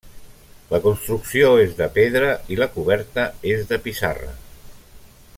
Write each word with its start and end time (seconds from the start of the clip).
La 0.69 0.77
construcció 0.85 1.51
és 1.65 1.75
de 1.81 1.89
pedra 1.97 2.31
i 2.55 2.57
la 2.61 2.69
coberta 2.77 3.27
és 3.53 3.69
de 3.73 3.79
pissarra. 3.87 4.33